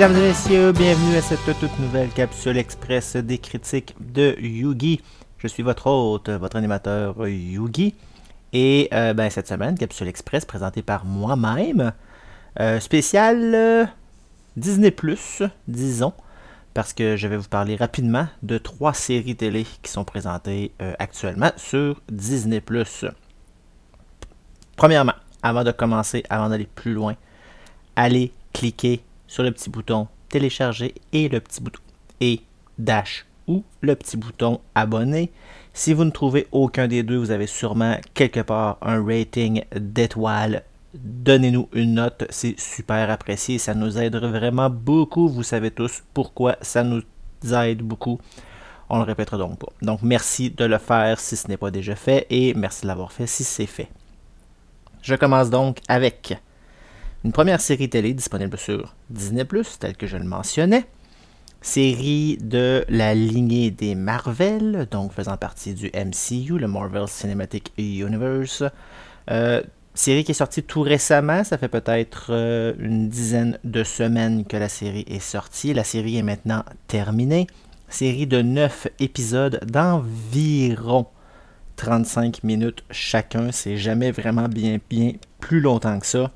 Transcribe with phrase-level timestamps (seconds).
[0.00, 5.02] Mesdames et messieurs, bienvenue à cette toute nouvelle capsule express des critiques de Yugi.
[5.36, 7.94] Je suis votre hôte, votre animateur Yugi.
[8.54, 11.92] Et euh, ben, cette semaine, capsule express présentée par moi-même.
[12.60, 13.84] Euh, spécial euh,
[14.56, 14.88] Disney⁇
[15.68, 16.14] disons,
[16.72, 21.50] parce que je vais vous parler rapidement de trois séries télé qui sont présentées actuellement
[21.58, 22.60] sur Disney⁇
[24.76, 27.16] Premièrement, avant de commencer, avant d'aller plus loin,
[27.96, 31.80] allez cliquer sur le petit bouton télécharger et le petit bouton
[32.20, 32.40] et
[32.78, 35.30] dash ou le petit bouton abonner.
[35.72, 40.64] Si vous ne trouvez aucun des deux, vous avez sûrement quelque part un rating d'étoiles.
[40.94, 45.28] Donnez-nous une note, c'est super apprécié, ça nous aide vraiment beaucoup.
[45.28, 47.02] Vous savez tous pourquoi ça nous
[47.52, 48.18] aide beaucoup.
[48.88, 49.68] On le répétera donc pas.
[49.80, 53.12] Donc merci de le faire si ce n'est pas déjà fait et merci de l'avoir
[53.12, 53.88] fait si c'est fait.
[55.02, 56.36] Je commence donc avec
[57.24, 59.44] une première série télé disponible sur Disney⁇
[59.78, 60.86] telle que je le mentionnais.
[61.60, 68.64] Série de la lignée des Marvel, donc faisant partie du MCU, le Marvel Cinematic Universe.
[69.30, 69.62] Euh,
[69.92, 74.56] série qui est sortie tout récemment, ça fait peut-être euh, une dizaine de semaines que
[74.56, 75.74] la série est sortie.
[75.74, 77.46] La série est maintenant terminée.
[77.90, 81.06] Série de 9 épisodes d'environ
[81.76, 83.52] 35 minutes chacun.
[83.52, 86.30] C'est jamais vraiment bien, bien plus longtemps que ça.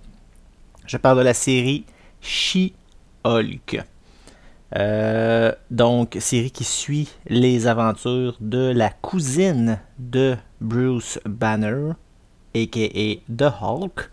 [0.86, 1.86] Je parle de la série
[2.20, 3.82] She-Hulk.
[4.76, 11.92] Euh, donc, série qui suit les aventures de la cousine de Bruce Banner,
[12.54, 13.34] a.k.a.
[13.34, 14.10] The Hulk.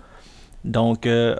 [0.63, 1.35] Donc, euh,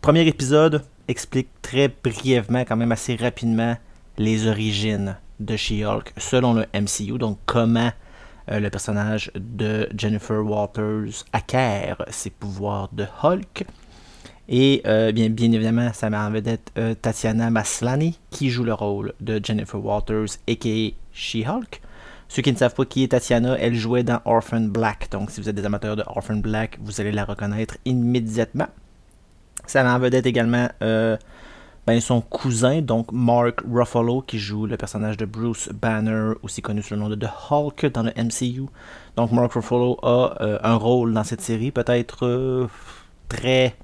[0.00, 3.76] premier épisode explique très brièvement, quand même assez rapidement,
[4.18, 7.18] les origines de She-Hulk selon le MCU.
[7.18, 7.92] Donc, comment
[8.50, 13.64] euh, le personnage de Jennifer Walters acquiert ses pouvoirs de Hulk.
[14.48, 18.74] Et euh, bien, bien évidemment, ça m'a en vedette euh, Tatiana Maslany qui joue le
[18.74, 20.94] rôle de Jennifer Walters, a.k.a.
[21.12, 21.80] She-Hulk.
[22.28, 25.08] Ceux qui ne savent pas qui est Tatiana, elle jouait dans Orphan Black.
[25.10, 28.68] Donc, si vous êtes des amateurs de Orphan Black, vous allez la reconnaître immédiatement.
[29.66, 31.16] Ça m'a en vedette également euh,
[31.86, 36.82] ben, son cousin, donc Mark Ruffalo, qui joue le personnage de Bruce Banner, aussi connu
[36.82, 38.66] sous le nom de The Hulk dans le MCU.
[39.16, 42.68] Donc, Mark Ruffalo a un rôle dans cette série, peut-être
[43.28, 43.74] très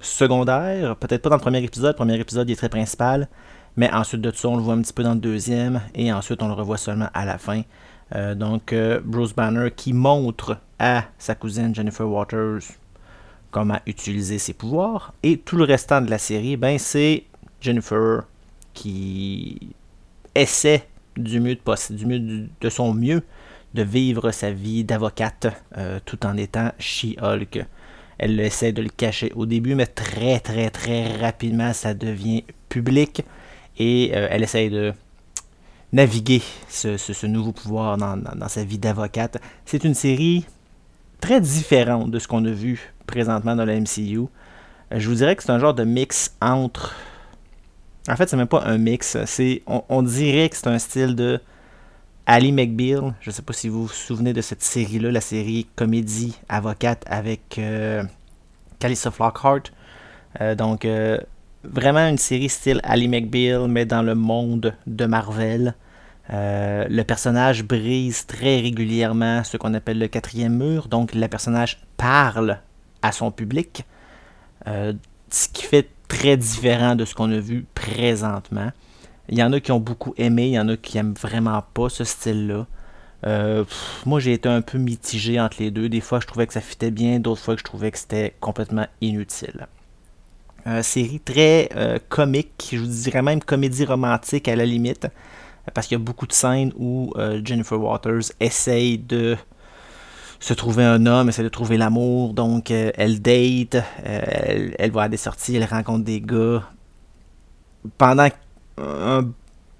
[0.00, 3.28] secondaire, peut-être pas dans le premier épisode, le premier épisode est très principal,
[3.76, 6.42] mais ensuite de ça on le voit un petit peu dans le deuxième, et ensuite
[6.42, 7.62] on le revoit seulement à la fin.
[8.14, 12.62] Euh, donc euh, Bruce Banner qui montre à sa cousine Jennifer Waters
[13.50, 17.24] comment utiliser ses pouvoirs, et tout le restant de la série, ben c'est
[17.60, 18.22] Jennifer
[18.74, 19.74] qui
[20.34, 20.86] essaie
[21.16, 23.22] du mieux de, du mieux de son mieux
[23.74, 25.46] de vivre sa vie d'avocate
[25.76, 27.66] euh, tout en étant She-Hulk.
[28.22, 33.24] Elle essaie de le cacher au début, mais très très très rapidement ça devient public
[33.78, 34.92] et euh, elle essaie de
[35.92, 39.38] naviguer ce, nouveau pouvoir dans, sa vie d'avocate.
[39.64, 40.44] C'est une série
[41.22, 44.26] très différente de ce qu'on a vu présentement dans la MCU.
[44.92, 46.94] Je vous dirais que c'est un genre de mix entre.
[48.06, 49.16] En fait, c'est même pas un mix.
[49.24, 51.40] C'est, on, dirait que c'est un style de
[52.26, 53.14] Ali McBeal.
[53.20, 57.04] Je ne sais pas si vous vous souvenez de cette série-là, la série comédie avocate
[57.06, 58.02] avec euh,
[59.12, 59.62] Flockhart.
[60.40, 61.18] Euh, donc, euh,
[61.64, 65.74] vraiment une série style Ali McBeal, mais dans le monde de Marvel.
[66.32, 70.86] Euh, le personnage brise très régulièrement ce qu'on appelle le quatrième mur.
[70.88, 72.60] Donc, le personnage parle
[73.02, 73.84] à son public.
[74.66, 78.70] ce qui fait très différent de ce qu'on a vu présentement.
[79.30, 81.62] Il y en a qui ont beaucoup aimé, il y en a qui aiment vraiment
[81.72, 82.66] pas ce style-là.
[83.26, 83.64] Euh,
[84.04, 85.88] moi, j'ai été un peu mitigé entre les deux.
[85.88, 88.86] Des fois, je trouvais que ça fitait bien, d'autres fois, je trouvais que c'était complètement
[89.00, 89.68] inutile.
[90.66, 95.06] Euh, série très euh, comique, je vous dirais même comédie romantique à la limite,
[95.74, 99.36] parce qu'il y a beaucoup de scènes où Jennifer Waters essaye de
[100.40, 105.08] se trouver un homme, essaie de trouver l'amour, donc elle date, elle, elle, va à
[105.08, 106.62] des sorties, elle rencontre des gars.
[107.96, 108.28] Pendant,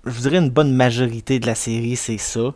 [0.05, 2.55] je vous dirais une bonne majorité de la série, c'est ça.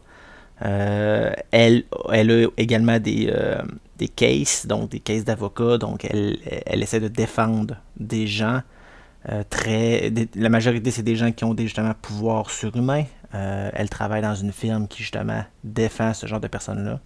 [0.62, 3.61] Euh, elle, elle a également des, euh,
[3.99, 8.62] des cases, donc des cases d'avocats, donc elle, elle essaie de défendre des gens.
[9.31, 13.05] Euh, très, la majorité, c'est des gens qui ont des justement pouvoirs surhumains.
[13.32, 17.00] elle travaille dans une firme qui justement défend ce genre de personnes-là.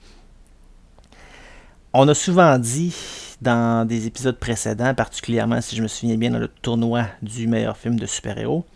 [1.95, 2.95] On a souvent dit
[3.41, 7.79] dans des épisodes précédents, particulièrement si je me souviens bien dans le tournoi du meilleur
[7.79, 8.67] film de super-héros,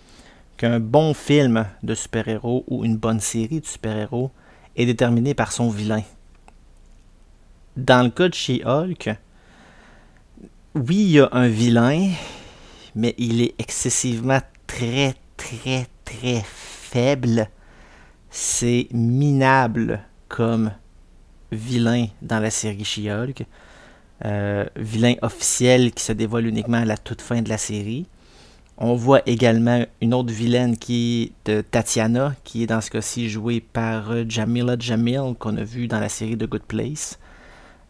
[0.57, 4.31] qu'un bon film de super-héros ou une bonne série de super-héros
[4.77, 6.03] est déterminé par son vilain.
[7.77, 9.17] Dans le cas de She-Hulk,
[10.75, 12.11] oui, il y a un vilain,
[12.95, 17.49] mais il est excessivement très, très, très faible.
[18.31, 20.73] C'est minable comme
[21.51, 23.45] vilain dans la série She-Hulk.
[24.25, 28.07] Euh, vilain officiel qui se dévoile uniquement à la toute fin de la série.
[28.85, 33.29] On voit également une autre vilaine qui est de Tatiana, qui est dans ce cas-ci
[33.29, 37.21] jouée par euh, Jamila Jamil, qu'on a vu dans la série The Good Place.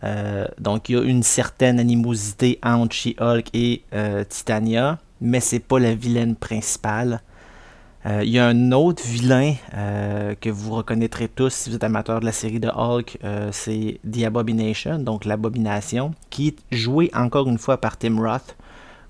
[0.04, 3.84] Euh, donc il y a une certaine animosité entre She-Hulk et
[4.28, 7.22] Titania, mais c'est pas la vilaine principale.
[8.04, 9.54] Il y a un autre vilain
[10.40, 13.16] que vous reconnaîtrez tous si vous êtes amateur de la série de Hulk,
[13.52, 18.56] c'est The Abomination, donc l'abomination, qui est joué encore une fois par Tim Roth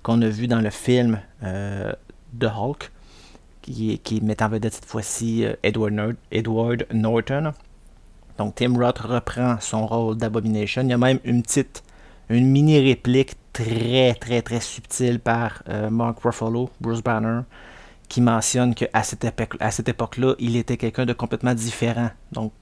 [0.03, 1.93] qu'on a vu dans le film euh,
[2.39, 2.91] The Hulk,
[3.63, 7.53] qui, met en vedette cette fois-ci euh, Edward, Norton.
[8.39, 10.83] Donc Tim Roth reprend son rôle d'Abomination.
[10.83, 11.83] Il y a même une petite,
[12.29, 17.41] une mini réplique très très très subtile par euh, Mark Ruffalo, Bruce Banner,
[18.09, 22.11] qui mentionne qu'à à cette époque-là, il était quelqu'un de complètement différent.
[22.33, 22.53] Donc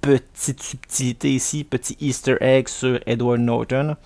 [0.00, 3.96] petite subtilité ici, petit Easter egg sur Edward Norton.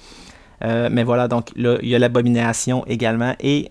[0.65, 3.35] Euh, mais voilà, donc là, il y a l'abomination également.
[3.41, 3.71] Et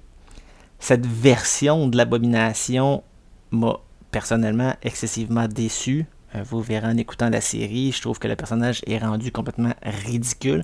[0.80, 3.04] cette version de l'abomination
[3.52, 3.80] m'a
[4.12, 6.06] personnellement excessivement déçu.
[6.36, 9.74] Euh, vous verrez en écoutant la série, je trouve que le personnage est rendu complètement
[9.84, 10.64] ridicule.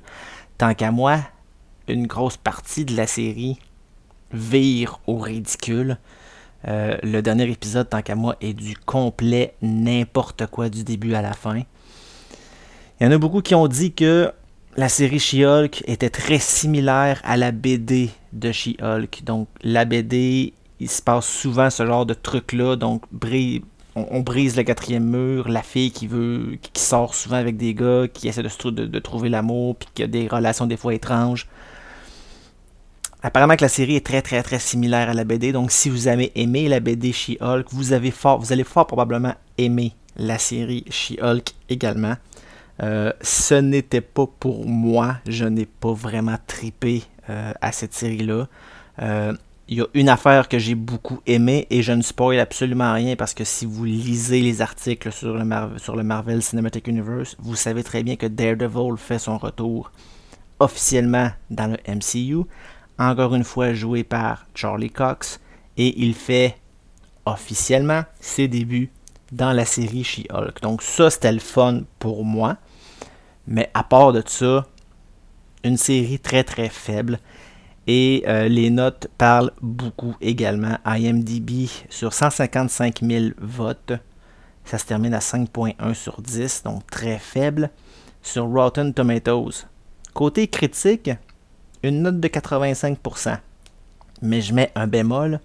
[0.58, 1.20] Tant qu'à moi,
[1.88, 3.60] une grosse partie de la série
[4.32, 5.98] vire au ridicule.
[6.68, 11.22] Euh, le dernier épisode, tant qu'à moi, est du complet n'importe quoi du début à
[11.22, 11.58] la fin.
[13.00, 14.32] Il y en a beaucoup qui ont dit que
[14.78, 19.24] la série She-Hulk était très similaire à la BD de She-Hulk.
[19.24, 22.76] Donc, la BD, il se passe souvent ce genre de truc-là.
[22.78, 23.04] Donc,
[23.96, 25.50] on, brise le quatrième mur.
[25.50, 29.76] La fille qui veut, qui sort souvent avec des gars, qui essaie de, trouver l'amour,
[29.76, 31.48] puis qui a des relations des fois étranges.
[33.24, 35.52] Apparemment que la série est très très très similaire à la BD.
[35.52, 39.36] Donc, si vous avez aimé la BD She-Hulk, vous, avez fort, vous allez fort probablement
[39.58, 42.16] aimer la série She-Hulk également.
[42.82, 45.18] Euh, ce n'était pas pour moi.
[45.28, 48.48] Je n'ai pas vraiment tripé euh, à cette série-là.
[49.02, 49.34] Euh,
[49.68, 53.16] il y a une affaire que j'ai beaucoup aimé et je ne spoil absolument rien
[53.16, 55.46] parce que si vous lisez les articles sur le,
[55.78, 59.92] sur le Marvel Cinematic Universe, vous savez très bien que Daredevil fait son retour
[60.60, 62.44] officiellement dans le MCU.
[63.00, 65.40] Encore une fois joué par Charlie Cox
[65.78, 66.58] et il fait
[67.26, 68.90] officiellement ses débuts
[69.32, 70.62] dans la série She-Hulk.
[70.62, 72.58] Donc ça, c'était le fun pour moi.
[73.48, 74.66] Mais à part de ça,
[75.64, 77.20] une série très très faible.
[77.88, 80.78] Et euh, les notes parlent beaucoup également.
[80.86, 83.94] IMDB sur 155 000 votes,
[84.66, 87.70] ça se termine à 5.1 sur 10, donc très faible.
[88.22, 89.66] Sur Rotten Tomatoes,
[90.14, 91.10] côté critique,
[91.82, 93.38] une note de 85%.
[94.22, 95.40] Mais je mets un bémol,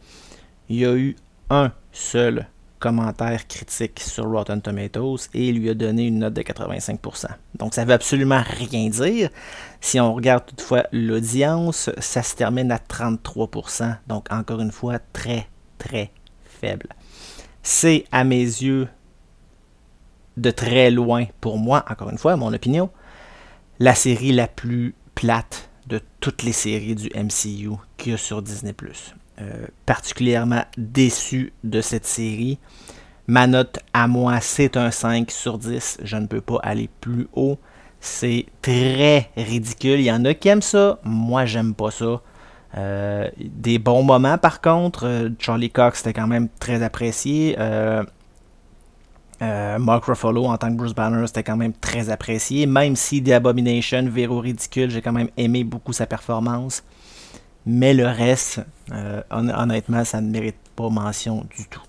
[0.68, 1.16] il y a eu
[1.48, 2.46] un seul
[2.78, 7.26] commentaires critiques sur Rotten Tomatoes et lui a donné une note de 85%.
[7.54, 9.30] Donc ça veut absolument rien dire.
[9.80, 13.96] Si on regarde toutefois l'audience, ça se termine à 33%.
[14.06, 15.46] Donc encore une fois, très
[15.78, 16.10] très
[16.44, 16.88] faible.
[17.62, 18.88] C'est à mes yeux
[20.36, 22.90] de très loin, pour moi, encore une fois, mon opinion,
[23.78, 28.42] la série la plus plate de toutes les séries du MCU qu'il y a sur
[28.42, 28.72] Disney⁇
[29.40, 32.58] euh, particulièrement déçu de cette série.
[33.26, 35.98] Ma note à moi, c'est un 5 sur 10.
[36.02, 37.58] Je ne peux pas aller plus haut.
[38.00, 40.00] C'est très ridicule.
[40.00, 40.98] Il y en a qui aiment ça.
[41.04, 42.22] Moi, j'aime pas ça.
[42.78, 45.06] Euh, des bons moments, par contre.
[45.06, 47.56] Euh, Charlie Cox, c'était quand même très apprécié.
[49.38, 52.64] Mark Ruffalo en tant que Bruce Banner, c'était quand même très apprécié.
[52.64, 56.82] Même si The Abomination au ridicule, j'ai quand même aimé beaucoup sa performance.
[57.66, 58.60] Mais le reste,
[58.92, 61.82] euh, honnêtement, ça ne mérite pas mention du tout.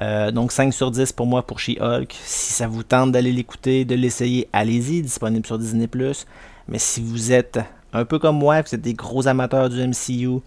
[0.00, 2.12] Euh, donc 5 sur 10 pour moi pour She-Hulk.
[2.24, 5.86] Si ça vous tente d'aller l'écouter, de l'essayer, allez-y, disponible sur Disney⁇
[6.68, 7.60] Mais si vous êtes
[7.92, 10.40] un peu comme moi, vous êtes des gros amateurs du MCU,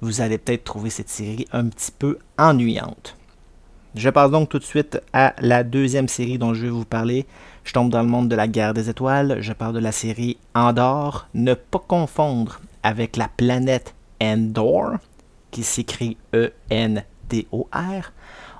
[0.00, 3.16] vous allez peut-être trouver cette série un petit peu ennuyante.
[3.96, 7.26] Je passe donc tout de suite à la deuxième série dont je vais vous parler.
[7.64, 9.38] Je tombe dans le monde de la guerre des étoiles.
[9.40, 11.28] Je parle de la série Andorre.
[11.34, 14.96] Ne pas confondre avec la planète Endor,
[15.50, 18.12] qui s'écrit E-N-D-O-R.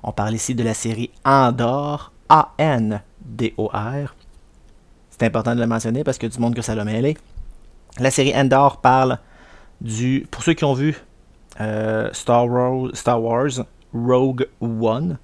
[0.02, 4.14] On parle ici de la série Andor, A-N-D-O-R.
[5.10, 7.16] C'est important de le mentionner parce que du monde que ça l'a mêlé.
[7.98, 9.18] La série Endor parle
[9.80, 10.26] du.
[10.30, 10.96] Pour ceux qui ont vu
[11.60, 15.18] euh, Star, Wars, Star Wars Rogue One,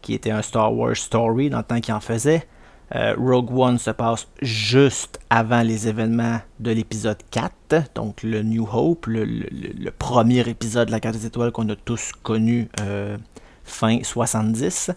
[0.00, 2.46] qui était un Star Wars story dans le temps qu'il en faisait.
[2.94, 8.68] Euh, Rogue One se passe juste avant les événements de l'épisode 4, donc le New
[8.70, 13.16] Hope, le, premier épisode de la carte des étoiles qu'on a tous connu euh,
[13.64, 14.90] fin 70.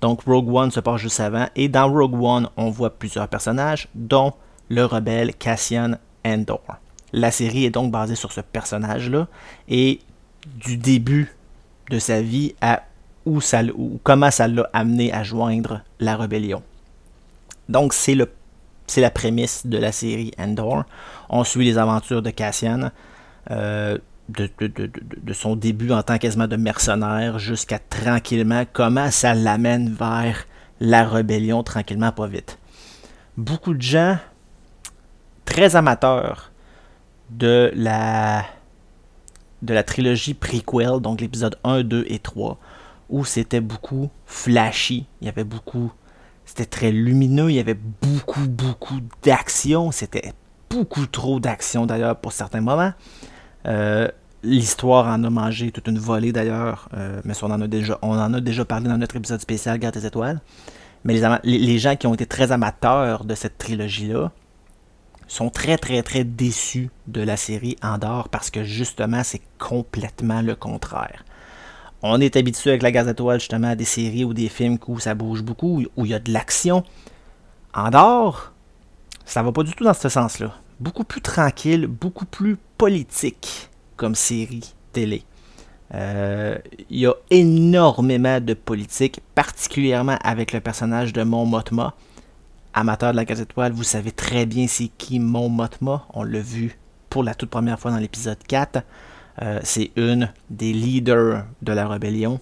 [0.00, 3.88] Donc Rogue One se passe juste avant, et dans Rogue One, on voit plusieurs personnages,
[3.94, 4.32] dont
[4.70, 6.64] le rebelle Cassian Andor.
[7.12, 9.28] La série est donc basée sur ce personnage-là,
[9.68, 10.00] et
[10.46, 11.36] du début
[11.90, 12.84] de sa vie à
[13.26, 16.62] où ça, ou comment ça l'a amené à joindre la rébellion.
[17.72, 20.84] Donc, c'est la prémisse de la série Endor.
[21.28, 22.90] On suit les aventures de Cassian,
[23.50, 23.98] euh,
[24.28, 30.46] de, son début en tant quasiment de mercenaire jusqu'à tranquillement comment ça l'amène vers
[30.80, 32.58] la rébellion tranquillement, pas vite.
[33.36, 34.18] Beaucoup de gens
[35.44, 36.52] très amateurs
[37.30, 38.44] de la
[39.62, 42.58] de la trilogie prequel, donc l'épisode 1, 2 et 3,
[43.10, 45.92] où c'était beaucoup flashy, il y avait beaucoup
[46.54, 49.90] c'était très lumineux, il y avait beaucoup, beaucoup d'action.
[49.90, 50.34] C'était
[50.68, 52.92] beaucoup trop d'action d'ailleurs pour certains moments.
[53.64, 54.06] Euh,
[54.42, 57.66] l'histoire en a mangé toute une volée d'ailleurs, euh, mais on en, a
[58.40, 60.42] déjà, parlé dans notre épisode spécial Garde des étoiles.
[61.04, 64.30] Mais les, les, gens qui ont été très amateurs de cette trilogie-là
[65.28, 70.54] sont très très très déçus de la série Andorre parce que justement c'est complètement le
[70.54, 71.24] contraire
[72.02, 75.14] on est habitué avec la Gazette justement à des séries ou des films où ça
[75.14, 76.82] bouge beaucoup, où il y a de l'action.
[77.74, 78.52] En dehors,
[79.24, 80.52] ça va pas du tout dans ce sens-là.
[80.80, 85.22] Beaucoup plus tranquille, beaucoup plus politique comme série télé.
[85.94, 86.58] Euh,
[86.90, 91.94] il y a énormément de politique, particulièrement avec le personnage de Mon Motma.
[92.74, 96.06] Amateur de la Gazette vous savez très bien c'est qui Mon Motma.
[96.14, 96.78] On l'a vu
[97.10, 98.82] pour la toute première fois dans l'épisode 4.
[99.40, 102.40] Euh, c'est une des leaders de la rébellion.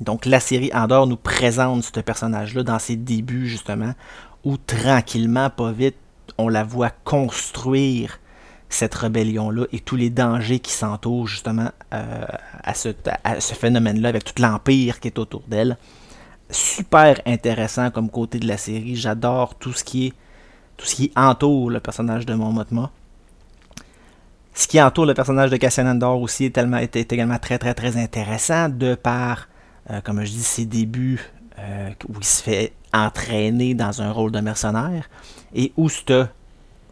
[0.00, 3.92] Donc la série Andorre nous présente ce personnage-là dans ses débuts justement,
[4.44, 5.96] où tranquillement, pas vite,
[6.38, 8.18] on la voit construire
[8.70, 12.24] cette rébellion-là et tous les dangers qui s'entourent justement euh,
[12.62, 12.94] à ce,
[13.54, 15.76] phénomène-là avec tout l'empire qui est autour d'elle.
[16.48, 18.96] Super intéressant comme côté de la série.
[18.96, 20.12] J'adore tout ce qui est
[20.76, 22.90] tout ce qui entoure le personnage de Mon Motma.
[24.52, 28.68] Ce qui entoure le personnage de Cassian Andor aussi est, également très très très intéressant
[28.68, 29.48] de par,
[29.90, 31.20] euh, comme je dis, ses débuts
[31.58, 35.08] euh, où il se fait entraîner dans un rôle de mercenaire
[35.54, 36.26] et où ce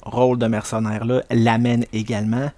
[0.02, 2.50] rôle de mercenaire-là l'amène également.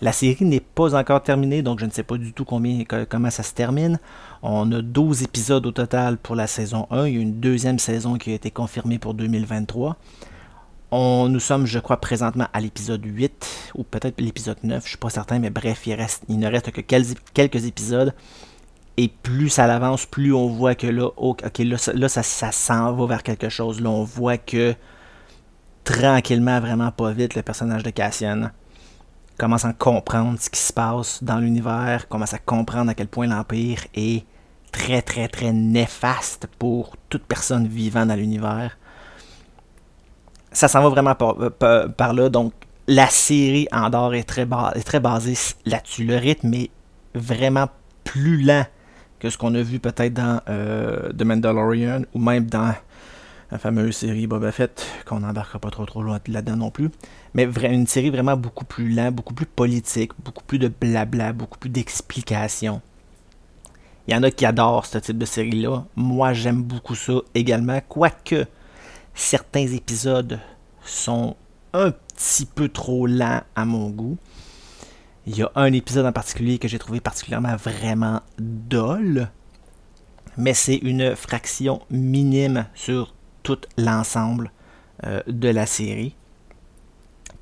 [0.00, 3.30] La série n'est pas encore terminée, donc je ne sais pas du tout combien, comment
[3.30, 3.98] ça se termine.
[4.42, 7.06] On a 12 épisodes au total pour la saison 1.
[7.08, 9.96] Il y a une deuxième saison qui a été confirmée pour 2023.
[10.90, 15.10] Nous sommes, je crois, présentement à l'épisode 8, ou peut-être l'épisode 9, je suis pas
[15.10, 18.14] certain, mais bref, il ne reste que quelques épisodes.
[18.96, 23.06] Et plus ça avance, plus on voit que là, ok, là, ça, ça s'en va
[23.06, 23.80] vers quelque chose.
[23.80, 24.74] Là, on voit que
[25.84, 28.50] tranquillement, vraiment pas vite, le personnage de Cassian
[29.38, 33.28] commence à comprendre ce qui se passe dans l'univers, commence à comprendre à quel point
[33.28, 34.24] l'Empire est
[34.72, 38.77] très, très, très néfaste pour toute personne vivant dans l'univers
[40.52, 41.16] ça s'en va vraiment
[41.62, 42.28] euh, par, là.
[42.28, 42.52] Donc,
[42.86, 45.34] la série Andorre est très, est très basée
[45.66, 46.04] là-dessus.
[46.04, 46.70] Le rythme est
[47.14, 47.68] vraiment
[48.04, 48.64] plus lent
[49.20, 52.72] que ce qu'on a vu peut-être dans euh, The Mandalorian ou même dans
[53.50, 56.90] la fameuse série Boba Fett, qu'on n'embarquera pas trop trop là-dedans non plus.
[57.34, 61.58] Mais une série vraiment beaucoup plus lente, beaucoup plus politique, beaucoup plus de blabla, beaucoup
[61.58, 62.80] plus d'explications.
[64.06, 65.84] Il y en a qui adorent ce type de série-là.
[65.96, 67.78] Moi, j'aime beaucoup ça également.
[67.88, 68.46] Quoique,
[69.14, 70.40] certains épisodes
[70.84, 71.36] sont
[71.72, 74.18] un petit peu trop lents à mon goût.
[75.26, 79.28] Il y a un épisode en particulier que j'ai trouvé particulièrement vraiment dol,
[80.36, 84.50] mais c'est une fraction minime sur tout l'ensemble
[85.04, 86.14] euh, de la série.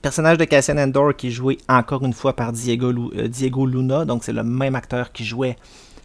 [0.03, 4.05] Personnage de Cassian Endor qui est joué encore une fois par Diego, euh, Diego Luna,
[4.05, 5.57] donc c'est le même acteur qui jouait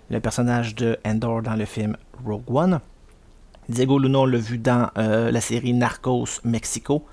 [0.10, 2.80] le personnage de Endor dans le film Rogue One.
[3.70, 7.06] Diego Luna, on l'a vu dans euh, la série Narcos Mexico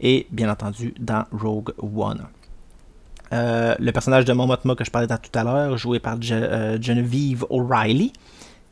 [0.00, 2.26] et bien entendu dans Rogue One.
[3.32, 7.44] Euh, le personnage de Momotma que je parlais tout à l'heure, joué par euh, Genevieve
[7.50, 8.12] O'Reilly,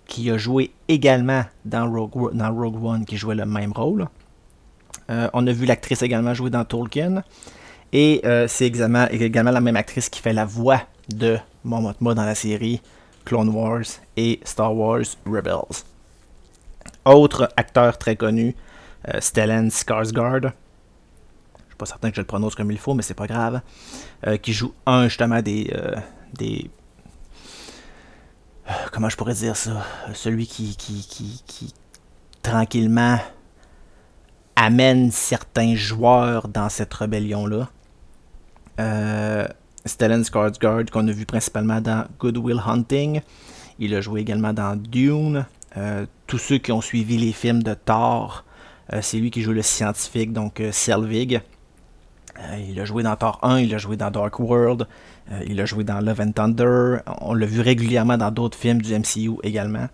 [0.06, 4.06] qui a joué également dans Rogue, dans Rogue One, qui jouait le même rôle.
[5.08, 7.22] on a vu l'actrice également jouer dans Tolkien.
[7.92, 12.34] Et c'est également, également, la même actrice qui fait la voix de Momotma dans la
[12.34, 12.80] série
[13.24, 13.84] Clone Wars
[14.16, 15.84] et Star Wars Rebels.
[17.06, 18.54] Autre acteur très connu,
[19.08, 20.42] euh, Stellan Skarsgård.
[20.42, 23.62] Je suis pas certain que je le prononce comme il faut, mais c'est pas grave.
[24.26, 25.96] Euh, qui joue un justement des, euh,
[26.34, 26.70] des
[28.92, 29.82] comment je pourrais dire ça?
[30.12, 30.76] Celui qui
[32.42, 33.18] tranquillement
[34.56, 37.68] amène certains joueurs dans cette rébellion-là.
[38.80, 39.46] Euh,
[39.84, 43.20] Stellan Skarsgård, qu'on a vu principalement dans Good Will Hunting.
[43.78, 45.46] Il a joué également dans Dune.
[45.76, 48.44] Euh, tous ceux qui ont suivi les films de Thor,
[48.92, 51.40] euh, c'est lui qui joue le scientifique, donc euh, Selvig.
[52.68, 54.86] il a joué dans Thor 1, il a joué dans Dark World,
[55.46, 56.98] il a joué dans Love and Thunder.
[57.20, 59.88] On l'a vu régulièrement dans d'autres films du MCU également.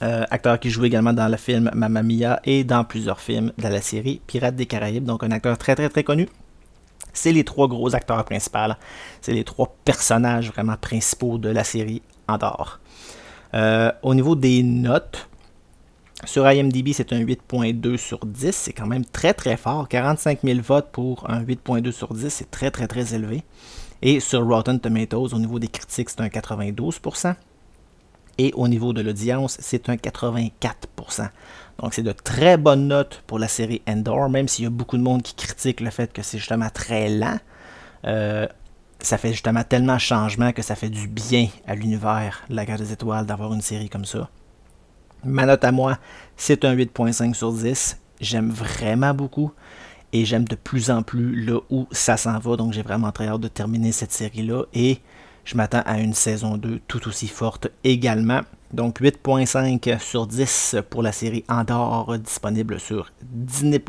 [0.00, 3.80] acteur qui joue également dans le film Mamma Mia et dans plusieurs films de la
[3.80, 6.28] série Pirates des Caraïbes, donc un acteur très très très connu.
[7.14, 8.74] C'est les trois gros acteurs principaux.
[9.22, 12.78] C'est les trois personnages vraiment principaux de la série Andorre.
[13.54, 15.28] Euh, au niveau des notes,
[16.24, 18.54] sur IMDb, c'est un 8.2 sur 10.
[18.54, 19.88] C'est quand même très très fort.
[19.88, 23.42] 45 000 votes pour un 8.2 sur 10, c'est très très très élevé.
[24.02, 27.34] Et sur Rotten Tomatoes, au niveau des critiques, c'est un 92%.
[28.38, 31.28] Et au niveau de l'audience, c'est un 84%.
[31.80, 34.96] Donc c'est de très bonnes notes pour la série Endor, même s'il y a beaucoup
[34.96, 37.38] de monde qui critique le fait que c'est justement très lent.
[38.06, 38.46] Euh,
[39.00, 42.92] ça fait justement tellement changement que ça fait du bien à l'univers la Guerre des
[42.92, 44.30] Étoiles d'avoir une série comme ça.
[45.24, 45.98] Ma note à moi,
[46.36, 47.98] c'est un 8.5 sur 10.
[48.20, 49.52] J'aime vraiment beaucoup
[50.12, 52.56] et j'aime de plus en plus là où ça s'en va.
[52.56, 54.98] Donc j'ai vraiment très hâte de terminer cette série-là et
[55.44, 58.40] je m'attends à une saison 2 tout aussi forte également.
[58.72, 63.82] Donc 8.5 sur 10 pour la série Andorre disponible sur Disney+.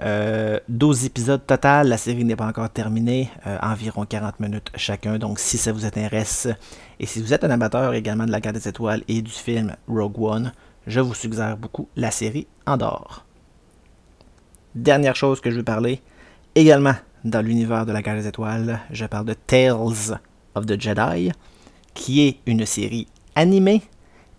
[0.00, 5.18] 12 euh, épisodes total, la série n'est pas encore terminée, euh, environ 40 minutes chacun.
[5.18, 6.48] Donc si ça vous intéresse
[6.98, 9.76] et si vous êtes un amateur également de la Garde des Étoiles et du film
[9.88, 10.52] Rogue One,
[10.86, 13.26] je vous suggère beaucoup la série Andorre.
[14.74, 16.00] Dernière chose que je veux parler,
[16.54, 20.18] également dans l'univers de la Garde des Étoiles, je parle de Tales
[20.54, 21.30] of the Jedi,
[21.92, 23.82] qui est une série animée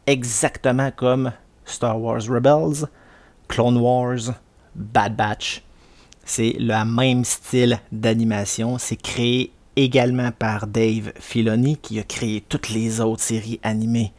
[0.08, 1.34] exactement comme
[1.66, 2.88] Star Wars Rebels,
[3.48, 4.34] Clone Wars,
[4.76, 5.64] Bad Batch.
[6.26, 8.78] C'est le même style d'animation.
[8.78, 14.12] C'est créé également par Dave Filoni qui a créé toutes les autres séries animées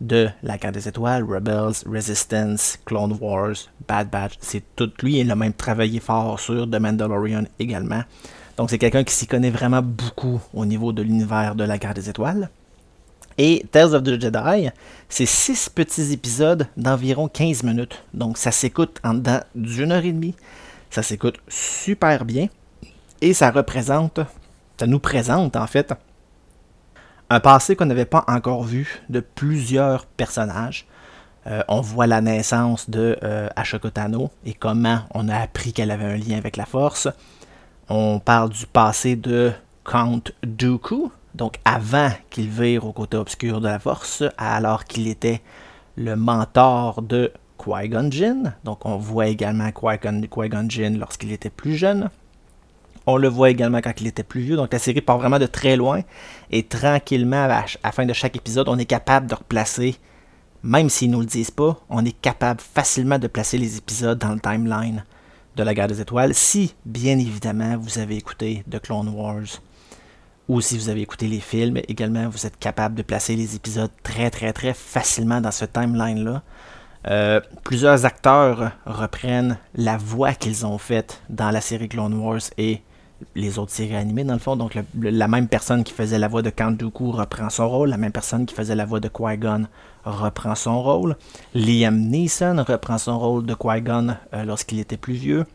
[0.00, 3.56] de La Guerre des Étoiles, Rebels, Resistance, Clone Wars,
[3.88, 4.34] Bad Batch.
[4.40, 5.20] C'est tout lui.
[5.20, 8.02] Il a même travaillé fort sur The Mandalorian également.
[8.56, 11.94] Donc c'est quelqu'un qui s'y connaît vraiment beaucoup au niveau de l'univers de La Guerre
[11.94, 12.50] des Étoiles.
[13.38, 14.70] Et Tales of the Jedi,
[15.08, 18.04] c'est six petits épisodes d'environ 15 minutes.
[18.12, 20.34] Donc ça s'écoute en dedans d'une heure et demie.
[20.90, 22.48] Ça s'écoute super bien.
[23.20, 24.20] Et ça représente,
[24.78, 25.92] ça nous présente en fait,
[27.30, 30.86] un passé qu'on n'avait pas encore vu de plusieurs personnages.
[31.46, 33.48] Euh, on voit la naissance de euh,
[33.92, 37.08] Tano et comment on a appris qu'elle avait un lien avec la Force.
[37.88, 39.52] On parle du passé de
[39.84, 45.42] Count Dooku, donc avant qu'il vire au côté obscur de la force, alors qu'il était
[45.96, 48.54] le mentor de Qui-Gon Jinn.
[48.64, 50.68] Donc on voit également Qui-Gon
[50.98, 52.10] lorsqu'il était plus jeune.
[53.06, 54.56] On le voit également quand il était plus vieux.
[54.56, 56.00] Donc la série part vraiment de très loin.
[56.50, 59.96] Et tranquillement, à la fin de chaque épisode, on est capable de replacer,
[60.62, 64.18] même s'ils ne nous le disent pas, on est capable facilement de placer les épisodes
[64.18, 65.04] dans le timeline
[65.56, 66.34] de la guerre des étoiles.
[66.34, 69.60] Si, bien évidemment, vous avez écouté The Clone Wars
[70.48, 73.90] ou si vous avez écouté les films, également vous êtes capable de placer les épisodes
[74.02, 76.42] très très très facilement dans ce timeline-là.
[77.06, 82.80] Euh, plusieurs acteurs reprennent la voix qu'ils ont faite dans la série Clone Wars et
[83.34, 84.56] les autres séries animées dans le fond.
[84.56, 87.96] Donc la même personne qui faisait la voix de Count Dooku reprend son rôle, la
[87.96, 89.66] même personne qui faisait la voix de Qui-Gon
[90.04, 91.16] reprend son rôle.
[91.54, 95.46] Liam Neeson reprend son rôle de Qui-Gon euh, lorsqu'il était plus vieux.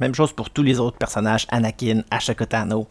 [0.00, 2.86] Même chose pour tous les autres personnages, Anakin, Ashokotano.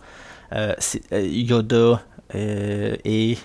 [0.54, 0.74] Euh,
[1.12, 2.02] euh, Yoda
[2.34, 3.38] euh, et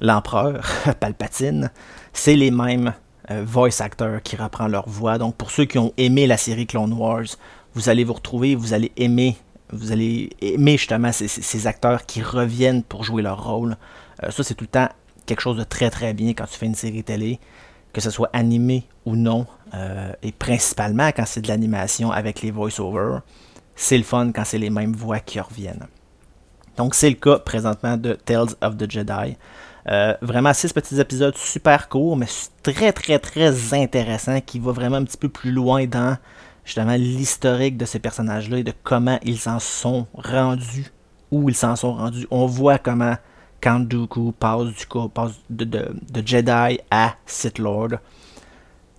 [0.00, 0.64] l'empereur
[1.00, 1.70] Palpatine,
[2.12, 2.94] c'est les mêmes
[3.28, 5.18] voice actors qui reprennent leur voix.
[5.18, 7.26] Donc pour ceux qui ont aimé la série Clone Wars,
[7.74, 9.36] vous allez vous retrouver, vous allez aimer,
[9.72, 13.76] vous allez aimer justement ces, acteurs qui reviennent pour jouer leur rôle.
[14.22, 14.88] ça c'est tout le temps
[15.26, 17.38] quelque chose de très très bien quand tu fais une série télé,
[17.92, 19.46] que ce soit animé ou non,
[20.22, 23.20] et principalement quand c'est de l'animation avec les voice-overs
[23.80, 25.86] c'est le fun quand c'est les mêmes voix qui reviennent.
[26.76, 29.36] Donc c'est le cas présentement de Tales of the Jedi.
[29.88, 32.26] Euh, vraiment six petits épisodes super courts, mais
[32.62, 36.18] très très très intéressants, qui va vraiment un petit peu plus loin dans
[36.62, 40.92] justement l'historique de ces personnages-là et de comment ils s'en sont rendus,
[41.30, 42.26] où ils s'en sont rendus.
[42.30, 43.16] On voit comment
[43.62, 47.92] Count Dooku passe, du passe de, de Jedi à Sith Lord.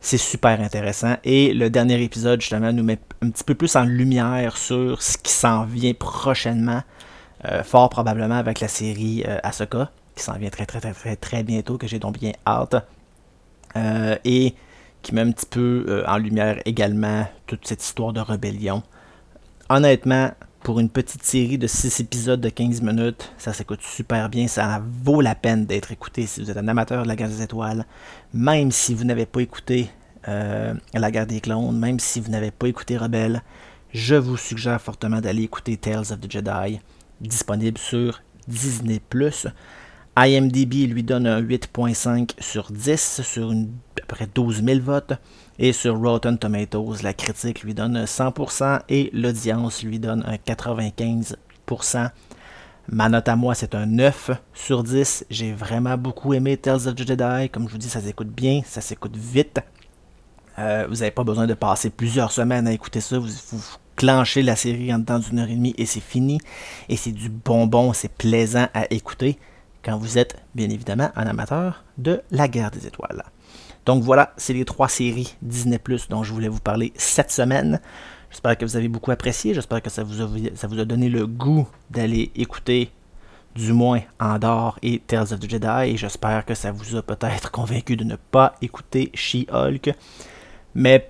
[0.04, 1.16] C'est super intéressant.
[1.24, 5.16] Et le dernier épisode, justement, nous met un petit peu plus en lumière sur ce
[5.16, 6.82] qui s'en vient prochainement.
[7.46, 11.16] Euh, fort probablement avec la série euh, Ahsoka, qui s'en vient très très très très
[11.16, 12.76] très bientôt, que j'ai donc bien hâte.
[13.76, 14.56] Euh, et
[15.04, 18.82] qui met un petit peu en lumière également toute cette histoire de rébellion.
[19.70, 20.32] Honnêtement,
[20.64, 24.82] pour une petite série de 6 épisodes de 15 minutes, ça s'écoute super bien, ça
[25.04, 27.86] vaut la peine d'être écouté si vous êtes un amateur de la guerre des étoiles,
[28.34, 29.90] même si vous n'avez pas écouté
[30.28, 33.42] euh, La guerre des clones, même si vous n'avez pas écouté Rebelle,
[33.92, 36.80] je vous suggère fortement d'aller écouter Tales of the Jedi,
[37.20, 39.02] disponible sur Disney⁇
[40.18, 43.54] IMDB lui donne un 8.5 sur 10 sur à
[43.96, 45.14] peu près 12 000 votes.
[45.64, 52.10] Et sur Rotten Tomatoes, la critique lui donne 100% et l'audience lui donne un 95%.
[52.88, 55.28] Ma note à moi, c'est un 9 sur 10.
[55.30, 57.50] J'ai vraiment beaucoup aimé Tales of the Jedi.
[57.52, 59.60] Comme je vous dis, ça s'écoute bien, ça s'écoute vite.
[60.58, 63.20] Euh, vous n'avez pas besoin de passer plusieurs semaines à écouter ça.
[63.20, 63.64] Vous, vous
[63.96, 66.40] clenchez la série en dedans d'une heure et demie et c'est fini.
[66.90, 69.38] Et c'est du bonbon, c'est plaisant à écouter
[69.86, 73.24] quand vous êtes bien évidemment un amateur de la guerre des étoiles.
[73.86, 77.80] Donc voilà, c'est les trois séries Disney Plus dont je voulais vous parler cette semaine.
[78.30, 82.32] J'espère que vous avez beaucoup apprécié, j'espère que ça vous, a, donné le goût d'aller
[82.36, 82.92] écouter
[83.56, 87.52] du moins Andorre et Tales of the Jedi, et j'espère que ça vous a peut-être
[87.52, 89.94] convaincu de ne pas écouter She-Hulk.
[90.74, 91.10] Mais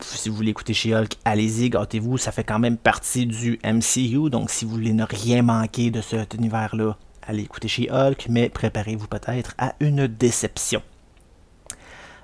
[0.00, 4.50] si vous voulez écouter She-Hulk, allez-y, gâtez-vous, ça fait quand même partie du MCU, donc
[4.50, 9.54] si vous voulez ne rien manquer de cet univers-là, allez écouter She-Hulk, mais préparez-vous peut-être
[9.58, 10.80] à une déception.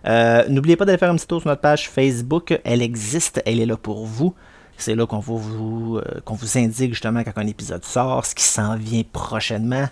[0.07, 2.59] Euh, n'oubliez pas d'aller faire un petit tour sur notre page Facebook.
[2.65, 4.35] Elle existe, elle est là pour vous.
[4.77, 8.45] C'est là qu'on vous, euh, qu'on vous indique justement quand un épisode sort, ce qui
[8.45, 9.89] s'en vient prochainement.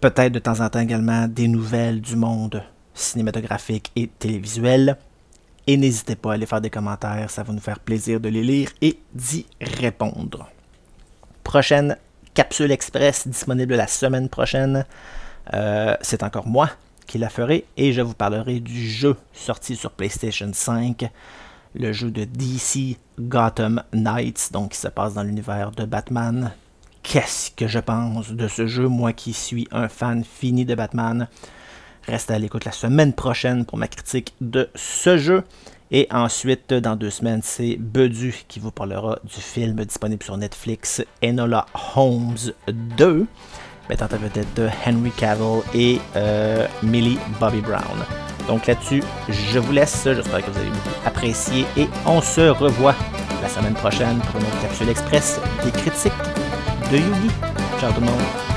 [0.00, 2.62] Peut-être de temps en temps également des nouvelles du monde
[2.94, 4.96] cinématographique et télévisuel.
[5.66, 8.42] Et n'hésitez pas à aller faire des commentaires, ça va nous faire plaisir de les
[8.42, 10.48] lire et d'y répondre.
[11.44, 11.96] Prochaine
[12.34, 14.86] capsule express disponible la semaine prochaine.
[15.54, 16.70] Euh, c'est encore moi,
[17.08, 21.10] qui la ferai et je vous parlerai du jeu sorti sur PlayStation 5,
[21.74, 26.52] le jeu de DC Gotham Knights, donc qui se passe dans l'univers de Batman.
[27.02, 31.26] Qu'est-ce que je pense de ce jeu, moi qui suis un fan fini de Batman.
[32.06, 35.44] Restez à l'écoute la semaine prochaine pour ma critique de ce jeu.
[35.90, 41.02] Et ensuite, dans deux semaines, c'est Bedu qui vous parlera du film disponible sur Netflix
[41.24, 41.64] Enola
[41.96, 43.26] Holmes 2
[43.88, 48.04] mettant à vedette de Henry Cavill et euh, Millie Bobby Brown.
[48.46, 50.02] Donc là-dessus, je vous laisse.
[50.04, 52.94] J'espère que vous avez beaucoup apprécié et on se revoit
[53.42, 56.12] la semaine prochaine pour une autre capsule express des critiques
[56.90, 57.30] de Yugi.
[57.80, 58.47] Ciao tout le monde.